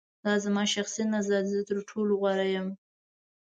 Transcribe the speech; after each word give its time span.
دا 0.23 0.33
زما 0.43 0.63
شخصی 0.73 1.03
نظر 1.15 1.41
دی. 1.45 1.49
زه 1.51 1.59
تر 1.69 1.77
ټولو 1.89 2.11
غوره 2.21 2.47
یم. 2.55 2.67